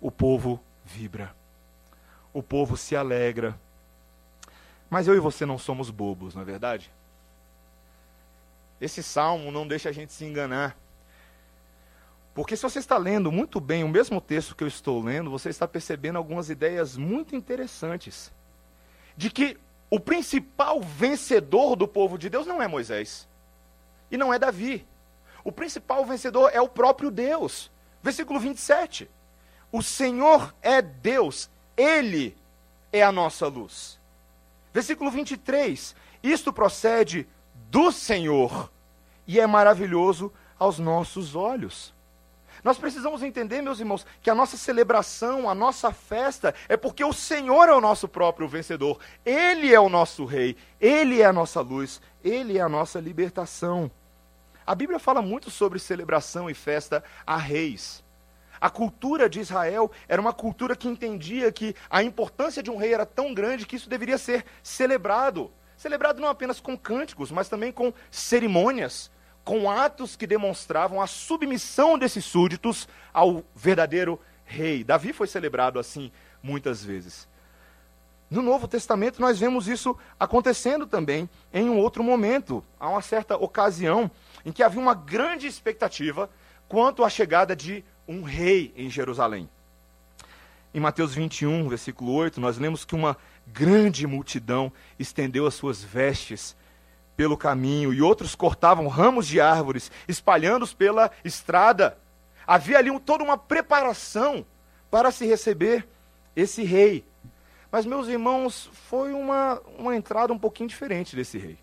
[0.00, 1.34] o povo vibra,
[2.32, 3.58] o povo se alegra.
[4.88, 6.92] Mas eu e você não somos bobos, não é verdade?
[8.80, 10.76] Esse salmo não deixa a gente se enganar.
[12.34, 15.48] Porque se você está lendo muito bem o mesmo texto que eu estou lendo, você
[15.48, 18.30] está percebendo algumas ideias muito interessantes.
[19.16, 19.56] De que
[19.88, 23.26] o principal vencedor do povo de Deus não é Moisés.
[24.10, 24.86] E não é Davi.
[25.42, 27.70] O principal vencedor é o próprio Deus.
[28.02, 29.08] Versículo 27.
[29.72, 32.36] O Senhor é Deus, Ele
[32.92, 33.95] é a nossa luz.
[34.76, 35.96] Versículo 23.
[36.22, 37.26] Isto procede
[37.70, 38.70] do Senhor
[39.26, 41.94] e é maravilhoso aos nossos olhos.
[42.62, 47.14] Nós precisamos entender, meus irmãos, que a nossa celebração, a nossa festa, é porque o
[47.14, 48.98] Senhor é o nosso próprio vencedor.
[49.24, 53.90] Ele é o nosso rei, ele é a nossa luz, ele é a nossa libertação.
[54.66, 58.04] A Bíblia fala muito sobre celebração e festa a reis.
[58.60, 62.94] A cultura de Israel era uma cultura que entendia que a importância de um rei
[62.94, 65.50] era tão grande que isso deveria ser celebrado.
[65.76, 69.10] Celebrado não apenas com cânticos, mas também com cerimônias,
[69.44, 74.82] com atos que demonstravam a submissão desses súditos ao verdadeiro rei.
[74.82, 76.10] Davi foi celebrado assim
[76.42, 77.28] muitas vezes.
[78.28, 82.64] No Novo Testamento, nós vemos isso acontecendo também em um outro momento.
[82.80, 84.10] Há uma certa ocasião
[84.44, 86.28] em que havia uma grande expectativa
[86.68, 89.48] quanto à chegada de um rei em Jerusalém.
[90.74, 93.16] Em Mateus 21, versículo 8, nós lemos que uma
[93.46, 96.56] grande multidão estendeu as suas vestes
[97.16, 101.96] pelo caminho e outros cortavam ramos de árvores, espalhando-os pela estrada.
[102.46, 104.44] Havia ali um, toda uma preparação
[104.90, 105.88] para se receber
[106.34, 107.04] esse rei.
[107.72, 111.58] Mas, meus irmãos, foi uma, uma entrada um pouquinho diferente desse rei.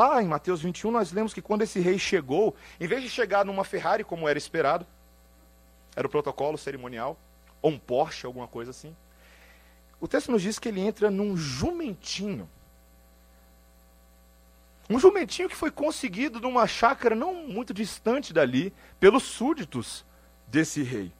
[0.00, 3.44] Lá em Mateus 21, nós lemos que quando esse rei chegou, em vez de chegar
[3.44, 4.86] numa Ferrari, como era esperado,
[5.94, 7.18] era o protocolo cerimonial,
[7.60, 8.96] ou um Porsche, alguma coisa assim.
[10.00, 12.48] O texto nos diz que ele entra num jumentinho.
[14.88, 20.02] Um jumentinho que foi conseguido numa chácara não muito distante dali, pelos súditos
[20.46, 21.12] desse rei.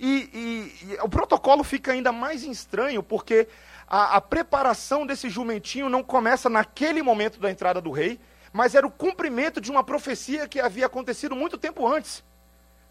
[0.00, 3.46] E, e, e, o protocolo fica ainda mais estranho, porque
[3.88, 8.20] a, a preparação desse jumentinho não começa naquele momento da entrada do rei,
[8.52, 12.22] mas era o cumprimento de uma profecia que havia acontecido muito tempo antes.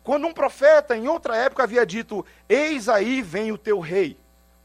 [0.03, 4.17] Quando um profeta, em outra época, havia dito: Eis aí vem o teu rei,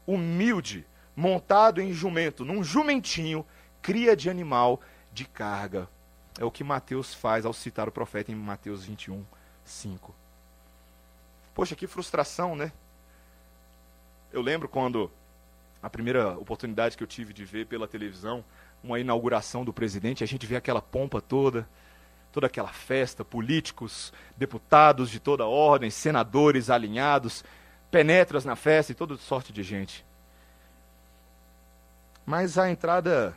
[0.07, 3.45] humilde, montado em jumento, num jumentinho,
[3.81, 5.87] cria de animal de carga.
[6.39, 9.23] É o que Mateus faz ao citar o profeta em Mateus 21,
[9.63, 10.15] 5.
[11.53, 12.71] Poxa, que frustração, né?
[14.31, 15.11] Eu lembro quando
[15.83, 18.41] a primeira oportunidade que eu tive de ver pela televisão
[18.81, 21.67] uma inauguração do presidente, a gente vê aquela pompa toda,
[22.31, 27.43] toda aquela festa, políticos, deputados de toda ordem, senadores alinhados,
[27.91, 30.05] penetras na festa e toda sorte de gente.
[32.25, 33.35] Mas a entrada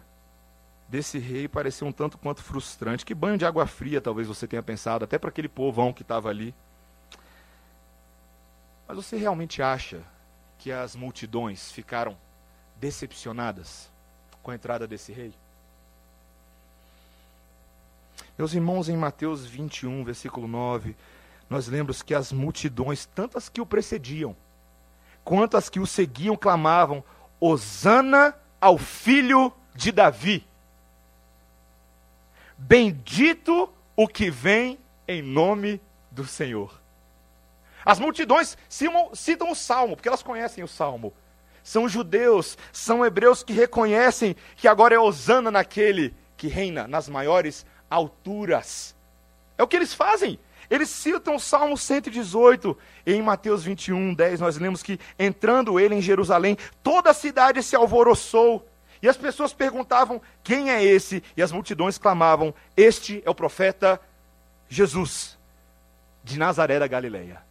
[0.88, 3.04] desse rei pareceu um tanto quanto frustrante.
[3.04, 6.28] Que banho de água fria, talvez você tenha pensado, até para aquele povão que estava
[6.28, 6.54] ali.
[8.87, 10.00] Mas você realmente acha
[10.59, 12.16] que as multidões ficaram
[12.79, 13.91] decepcionadas
[14.43, 15.33] com a entrada desse rei?
[18.39, 20.95] Meus irmãos, em Mateus 21, versículo 9,
[21.49, 24.37] nós lembramos que as multidões, tantas que o precediam,
[25.25, 27.03] quanto as que o seguiam clamavam:
[27.41, 30.47] Hosana ao filho de Davi.
[32.59, 36.81] Bendito o que vem em nome do Senhor.
[37.85, 41.12] As multidões citam o salmo, porque elas conhecem o salmo.
[41.66, 47.66] São judeus, são hebreus que reconhecem que agora é Osana naquele que reina nas maiores
[47.90, 48.94] alturas.
[49.59, 50.38] É o que eles fazem.
[50.70, 52.79] Eles citam o Salmo 118.
[53.05, 57.61] E em Mateus 21, 10, nós lemos que, entrando ele em Jerusalém, toda a cidade
[57.64, 58.64] se alvoroçou.
[59.02, 61.20] E as pessoas perguntavam: quem é esse?
[61.37, 64.00] E as multidões clamavam: Este é o profeta
[64.68, 65.37] Jesus,
[66.22, 67.42] de Nazaré da Galileia.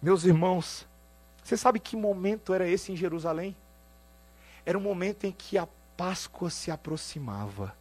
[0.00, 0.86] Meus irmãos,
[1.46, 3.54] você sabe que momento era esse em Jerusalém?
[4.64, 7.72] Era um momento em que a Páscoa se aproximava.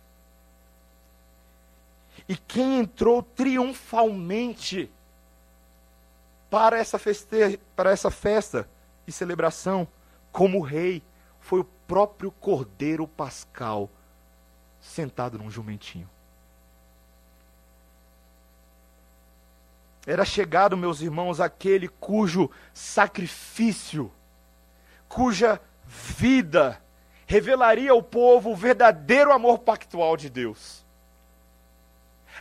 [2.29, 4.91] E quem entrou triunfalmente
[6.47, 7.59] para essa, feste...
[7.75, 8.69] para essa festa
[9.07, 9.87] e celebração
[10.31, 11.01] como rei
[11.39, 13.89] foi o próprio Cordeiro Pascal
[14.79, 16.07] sentado num jumentinho.
[20.05, 24.11] Era chegado, meus irmãos, aquele cujo sacrifício,
[25.07, 26.81] cuja vida
[27.25, 30.85] revelaria ao povo o verdadeiro amor pactual de Deus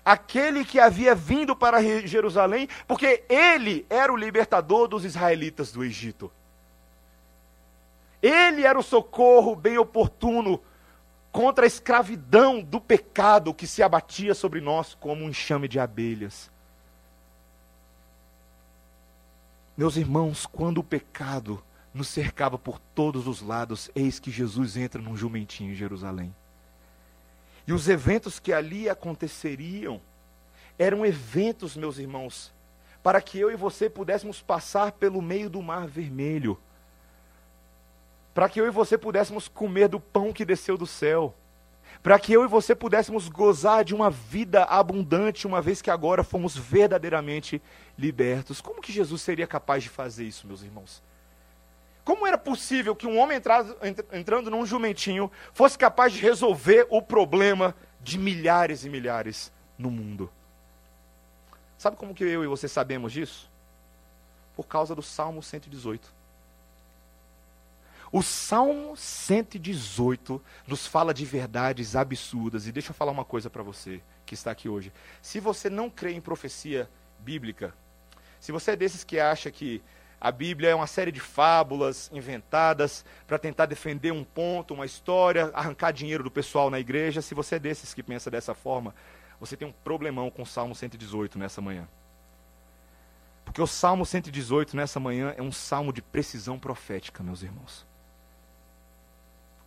[0.05, 6.31] aquele que havia vindo para Jerusalém, porque ele era o libertador dos israelitas do Egito.
[8.23, 10.63] Ele era o socorro bem oportuno
[11.33, 16.51] contra a escravidão do pecado que se abatia sobre nós como um enxame de abelhas.
[19.77, 25.03] Meus irmãos, quando o pecado nos cercava por todos os lados, eis que Jesus entra
[25.03, 26.35] num jumentinho em Jerusalém.
[27.67, 30.01] E os eventos que ali aconteceriam
[30.79, 32.53] eram eventos, meus irmãos,
[33.03, 36.59] para que eu e você pudéssemos passar pelo meio do mar vermelho.
[38.33, 41.35] Para que eu e você pudéssemos comer do pão que desceu do céu.
[42.05, 46.23] Para que eu e você pudéssemos gozar de uma vida abundante, uma vez que agora
[46.23, 47.63] fomos verdadeiramente
[47.97, 48.61] libertos.
[48.61, 51.03] Como que Jesus seria capaz de fazer isso, meus irmãos?
[52.05, 53.41] Como era possível que um homem
[54.13, 60.31] entrando num jumentinho fosse capaz de resolver o problema de milhares e milhares no mundo?
[61.79, 63.51] Sabe como que eu e você sabemos disso?
[64.55, 66.13] Por causa do Salmo 118.
[68.17, 72.65] O Salmo 118 nos fala de verdades absurdas.
[72.65, 74.93] E deixa eu falar uma coisa para você que está aqui hoje.
[75.21, 77.75] Se você não crê em profecia bíblica,
[78.39, 79.83] se você é desses que acha que
[80.21, 85.51] a Bíblia é uma série de fábulas inventadas para tentar defender um ponto, uma história,
[85.53, 87.21] arrancar dinheiro do pessoal na igreja.
[87.21, 88.95] Se você é desses que pensa dessa forma,
[89.41, 91.89] você tem um problemão com o Salmo 118 nessa manhã.
[93.45, 97.93] Porque o Salmo 118 nessa manhã é um salmo de precisão profética, meus irmãos.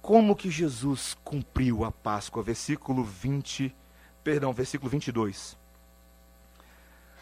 [0.07, 2.41] Como que Jesus cumpriu a Páscoa?
[2.41, 3.75] Versículo 20,
[4.23, 5.57] perdão, versículo 22.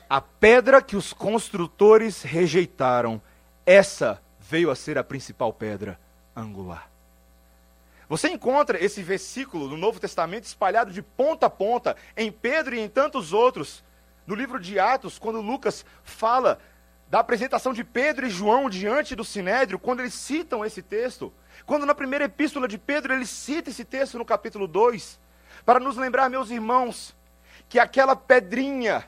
[0.07, 3.19] A pedra que os construtores rejeitaram,
[3.65, 5.99] essa veio a ser a principal pedra
[6.35, 6.87] angular.
[8.07, 12.79] Você encontra esse versículo no Novo Testamento espalhado de ponta a ponta em Pedro e
[12.79, 13.83] em tantos outros.
[14.27, 16.59] No livro de Atos, quando Lucas fala
[17.09, 21.31] da apresentação de Pedro e João diante do Sinédrio, quando eles citam esse texto.
[21.65, 25.19] Quando na primeira epístola de Pedro ele cita esse texto no capítulo 2,
[25.65, 27.15] para nos lembrar, meus irmãos,
[27.69, 29.05] que aquela pedrinha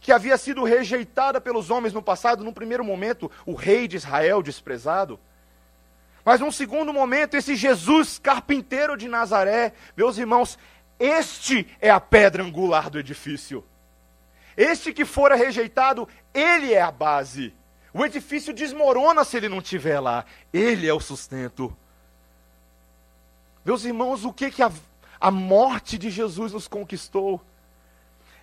[0.00, 4.42] que havia sido rejeitada pelos homens no passado, num primeiro momento, o rei de Israel
[4.42, 5.18] desprezado.
[6.24, 10.58] Mas num segundo momento, esse Jesus carpinteiro de Nazaré, meus irmãos,
[10.98, 13.64] este é a pedra angular do edifício.
[14.56, 17.54] Este que fora rejeitado, ele é a base.
[17.92, 20.24] O edifício desmorona se ele não estiver lá.
[20.52, 21.76] Ele é o sustento.
[23.64, 24.70] Meus irmãos, o que, que a,
[25.20, 27.40] a morte de Jesus nos conquistou?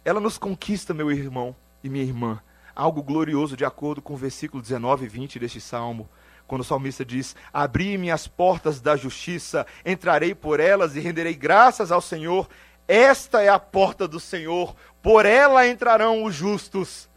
[0.06, 2.42] ela nos conquista, meu irmão e minha irmã,
[2.76, 6.10] algo glorioso de acordo com o versículo 19 e 20 deste salmo,
[6.46, 11.92] quando o salmista diz: Abri-me as portas da justiça, entrarei por elas e renderei graças
[11.92, 12.50] ao Senhor.
[12.88, 17.10] Esta é a porta do Senhor, por ela entrarão os justos.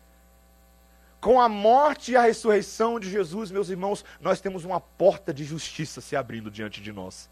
[1.20, 5.44] Com a morte e a ressurreição de Jesus, meus irmãos, nós temos uma porta de
[5.44, 7.28] justiça se abrindo diante de nós.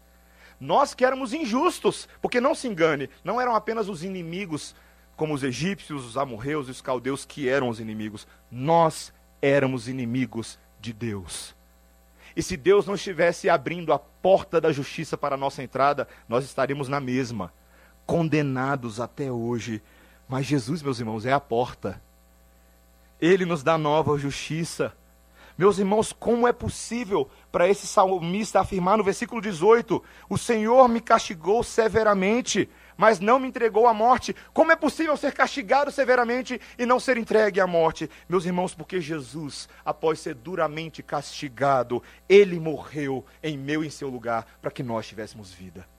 [0.59, 4.75] Nós que éramos injustos, porque não se engane, não eram apenas os inimigos
[5.15, 8.27] como os egípcios, os amorreus e os caldeus que eram os inimigos.
[8.51, 11.55] Nós éramos inimigos de Deus.
[12.35, 16.43] E se Deus não estivesse abrindo a porta da justiça para a nossa entrada, nós
[16.43, 17.53] estaríamos na mesma,
[18.05, 19.81] condenados até hoje.
[20.27, 22.01] Mas Jesus, meus irmãos, é a porta.
[23.19, 24.93] Ele nos dá nova justiça.
[25.57, 30.99] Meus irmãos, como é possível para esse salmista afirmar no versículo 18: O Senhor me
[30.99, 34.35] castigou severamente, mas não me entregou à morte?
[34.53, 38.09] Como é possível ser castigado severamente e não ser entregue à morte?
[38.27, 44.09] Meus irmãos, porque Jesus, após ser duramente castigado, ele morreu em meu e em seu
[44.09, 45.94] lugar para que nós tivéssemos vida.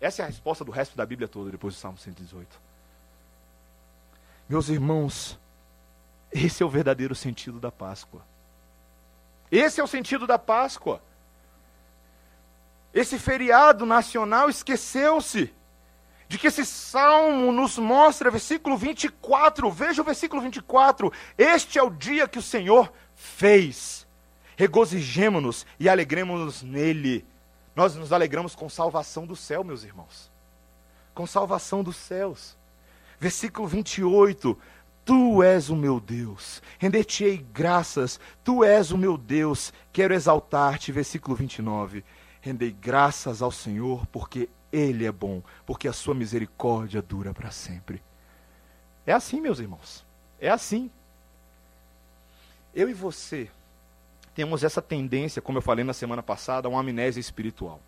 [0.00, 2.48] Essa é a resposta do resto da Bíblia toda, depois do Salmo 118.
[4.48, 5.38] Meus irmãos,
[6.32, 8.22] esse é o verdadeiro sentido da Páscoa.
[9.50, 11.02] Esse é o sentido da Páscoa.
[12.94, 15.52] Esse feriado nacional esqueceu-se
[16.28, 21.90] de que esse salmo nos mostra, versículo 24, veja o versículo 24: Este é o
[21.90, 24.06] dia que o Senhor fez.
[24.56, 27.26] Regozijemo-nos e alegremos-nos nele.
[27.74, 30.30] Nós nos alegramos com salvação do céu, meus irmãos.
[31.14, 32.56] Com salvação dos céus.
[33.18, 34.56] Versículo 28.
[35.04, 40.92] Tu és o meu Deus, render-te-ei graças, tu és o meu Deus, quero exaltar-te.
[40.92, 42.04] Versículo 29.
[42.40, 48.02] Rendei graças ao Senhor, porque Ele é bom, porque a sua misericórdia dura para sempre.
[49.06, 50.06] É assim, meus irmãos,
[50.38, 50.90] é assim.
[52.74, 53.50] Eu e você
[54.40, 57.78] temos essa tendência, como eu falei na semana passada, a uma amnésia espiritual.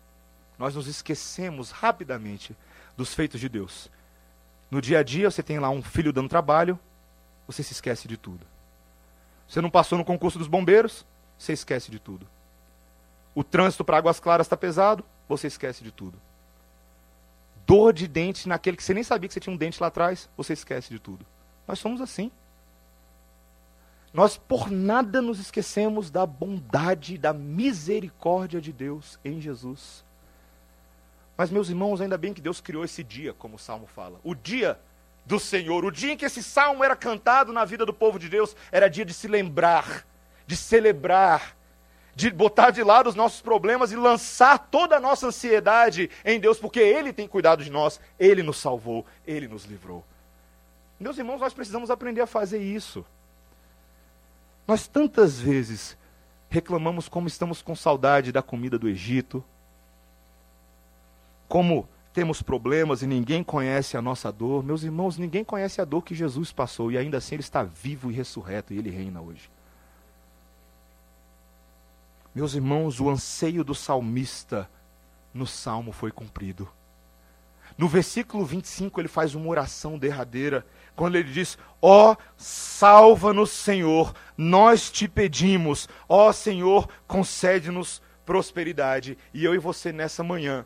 [0.55, 2.55] Nós nos esquecemos rapidamente
[2.95, 3.89] dos feitos de Deus.
[4.69, 6.77] No dia a dia, você tem lá um filho dando trabalho,
[7.47, 8.45] você se esquece de tudo.
[9.47, 11.03] Você não passou no concurso dos bombeiros,
[11.39, 12.27] você esquece de tudo.
[13.33, 16.21] O trânsito para Águas Claras está pesado, você esquece de tudo.
[17.65, 20.29] Dor de dente naquele que você nem sabia que você tinha um dente lá atrás,
[20.37, 21.25] você esquece de tudo.
[21.67, 22.31] Nós somos assim.
[24.13, 30.05] Nós por nada nos esquecemos da bondade, da misericórdia de Deus em Jesus.
[31.35, 34.19] Mas, meus irmãos, ainda bem que Deus criou esse dia, como o salmo fala.
[34.23, 34.79] O dia
[35.25, 35.83] do Senhor.
[35.85, 38.89] O dia em que esse salmo era cantado na vida do povo de Deus era
[38.89, 40.05] dia de se lembrar,
[40.45, 41.55] de celebrar,
[42.15, 46.59] de botar de lado os nossos problemas e lançar toda a nossa ansiedade em Deus,
[46.59, 50.03] porque Ele tem cuidado de nós, Ele nos salvou, Ele nos livrou.
[50.99, 53.05] Meus irmãos, nós precisamos aprender a fazer isso.
[54.67, 55.97] Nós tantas vezes
[56.49, 59.43] reclamamos como estamos com saudade da comida do Egito,
[61.47, 64.63] como temos problemas e ninguém conhece a nossa dor.
[64.63, 68.11] Meus irmãos, ninguém conhece a dor que Jesus passou e ainda assim ele está vivo
[68.11, 69.49] e ressurreto e ele reina hoje.
[72.33, 74.69] Meus irmãos, o anseio do salmista
[75.33, 76.69] no salmo foi cumprido.
[77.77, 84.13] No versículo 25, ele faz uma oração derradeira, quando ele diz: Ó, oh, salva-nos, Senhor,
[84.37, 89.17] nós te pedimos, ó oh, Senhor, concede-nos prosperidade.
[89.33, 90.65] E eu e você nessa manhã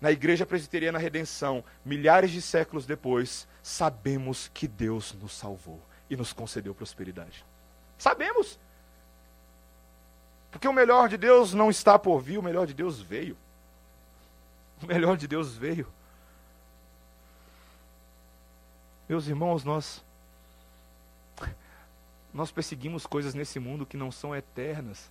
[0.00, 6.32] na Igreja Presbiteriana Redenção, milhares de séculos depois, sabemos que Deus nos salvou e nos
[6.32, 7.44] concedeu prosperidade.
[7.98, 8.58] Sabemos.
[10.50, 13.36] Porque o melhor de Deus não está por vir, o melhor de Deus veio.
[14.82, 15.86] O melhor de Deus veio.
[19.08, 20.04] Meus irmãos, nós
[22.32, 25.10] nós perseguimos coisas nesse mundo que não são eternas.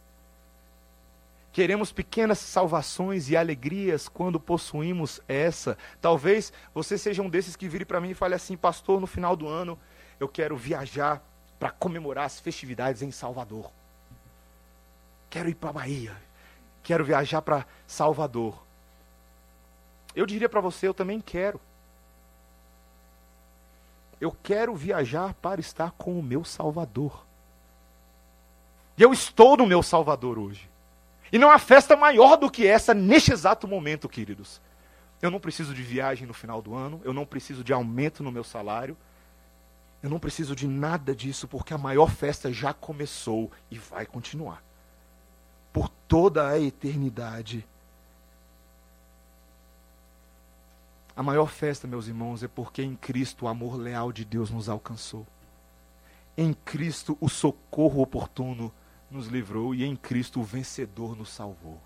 [1.52, 5.78] Queremos pequenas salvações e alegrias quando possuímos essa.
[6.00, 9.36] Talvez você seja um desses que vire para mim e fale assim, pastor, no final
[9.36, 9.78] do ano
[10.20, 11.22] eu quero viajar
[11.60, 13.72] para comemorar as festividades em Salvador.
[15.30, 16.16] Quero ir para a Bahia.
[16.84, 18.64] Quero viajar para Salvador.
[20.16, 21.60] Eu diria para você, eu também quero.
[24.20, 27.26] Eu quero viajar para estar com o meu Salvador.
[28.97, 30.70] E eu estou no meu Salvador hoje.
[31.32, 34.61] E não há festa maior do que essa neste exato momento, queridos.
[35.22, 38.32] Eu não preciso de viagem no final do ano, eu não preciso de aumento no
[38.32, 38.95] meu salário,
[40.01, 44.63] eu não preciso de nada disso, porque a maior festa já começou e vai continuar.
[45.74, 47.68] Por toda a eternidade.
[51.18, 54.70] A maior festa, meus irmãos, é porque em Cristo o amor leal de Deus nos
[54.70, 55.26] alcançou.
[56.38, 58.72] Em Cristo o socorro oportuno
[59.09, 61.82] nos livrou e em Cristo o vencedor nos salvou.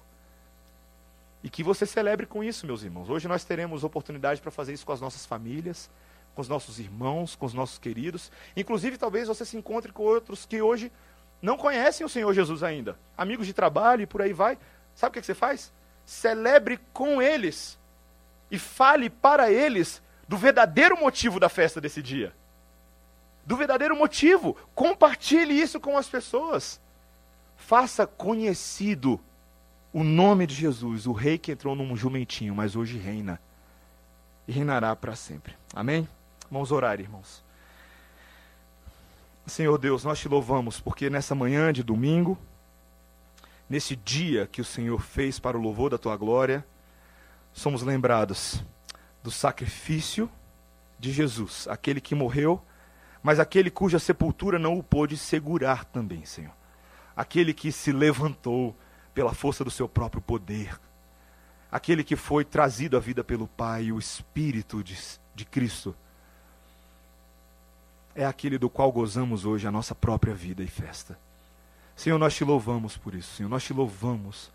[1.41, 3.09] E que você celebre com isso, meus irmãos.
[3.09, 5.89] Hoje nós teremos oportunidade para fazer isso com as nossas famílias,
[6.36, 8.29] com os nossos irmãos, com os nossos queridos.
[8.53, 10.91] Inclusive, talvez você se encontre com outros que hoje
[11.41, 12.99] não conhecem o Senhor Jesus ainda.
[13.17, 14.57] Amigos de trabalho e por aí vai.
[14.93, 15.71] Sabe o que você faz?
[16.05, 17.79] Celebre com eles
[18.52, 22.36] e fale para eles do verdadeiro motivo da festa desse dia.
[23.45, 24.56] Do verdadeiro motivo.
[24.76, 26.80] Compartilhe isso com as pessoas
[27.62, 29.20] faça conhecido
[29.93, 33.39] o nome de Jesus, o rei que entrou num jumentinho, mas hoje reina
[34.47, 35.54] e reinará para sempre.
[35.74, 36.08] Amém?
[36.49, 37.43] Vamos orar, irmãos.
[39.45, 42.38] Senhor Deus, nós te louvamos porque nessa manhã de domingo,
[43.70, 46.66] nesse dia que o Senhor fez para o louvor da tua glória,
[47.54, 48.64] somos lembrados
[49.24, 50.30] do sacrifício
[50.99, 52.62] de Jesus, aquele que morreu,
[53.24, 56.54] mas aquele cuja sepultura não o pôde segurar também, Senhor.
[57.16, 58.76] Aquele que se levantou
[59.14, 60.80] pela força do seu próprio poder.
[61.72, 64.97] Aquele que foi trazido à vida pelo Pai, o Espírito de,
[65.36, 65.95] de Cristo.
[68.16, 71.18] É aquele do qual gozamos hoje a nossa própria vida e festa.
[71.95, 74.52] Senhor, nós te louvamos por isso, Senhor, nós te louvamos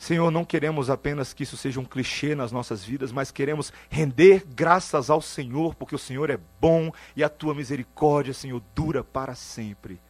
[0.00, 4.46] Senhor, não queremos apenas que isso seja um clichê nas nossas vidas, mas queremos render
[4.48, 9.34] graças ao Senhor, porque o Senhor é bom e a tua misericórdia, Senhor, dura para
[9.34, 10.00] sempre.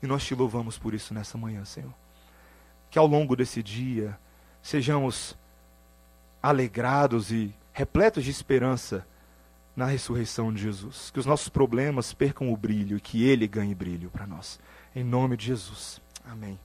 [0.00, 1.92] E nós te louvamos por isso nessa manhã, Senhor.
[2.88, 4.16] Que ao longo desse dia
[4.62, 5.36] sejamos
[6.40, 9.04] alegrados e repletos de esperança
[9.74, 11.10] na ressurreição de Jesus.
[11.10, 14.60] Que os nossos problemas percam o brilho e que Ele ganhe brilho para nós.
[14.94, 16.00] Em nome de Jesus.
[16.24, 16.56] Amém.